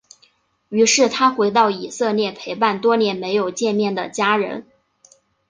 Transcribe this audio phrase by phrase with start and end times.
[0.69, 4.65] 于是他回到以色列陪伴多年没有见面的家人。